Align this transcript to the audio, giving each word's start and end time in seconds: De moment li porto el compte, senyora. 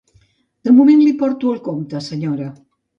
De 0.69 0.73
moment 0.79 1.05
li 1.05 1.13
porto 1.21 1.55
el 1.55 1.63
compte, 1.71 2.05
senyora. 2.11 2.53